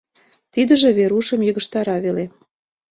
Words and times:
Тидыже 0.53 0.89
Верушым 0.97 1.39
йыгыжтара 1.47 1.97
веле. 2.05 2.25